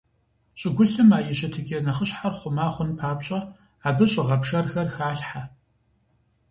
ЩӀыгулъым 0.59 1.09
а 1.17 1.19
и 1.31 1.33
щытыкӀэ 1.37 1.77
нэхъыщхьэр 1.85 2.33
хъума 2.39 2.67
хъун 2.73 2.91
папщӀэ, 2.99 3.39
абы 3.87 4.05
щӀыгъэпшэрхэр 4.11 4.87
халъхьэ. 4.95 5.43